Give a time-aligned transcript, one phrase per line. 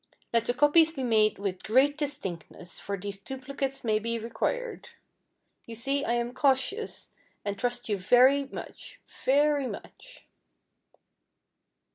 [0.33, 4.89] Let the copies be made with great distinctness, for these duplicates may be required.
[5.67, 7.11] You see I am cautious,
[7.45, 10.25] and trust you very much, very much."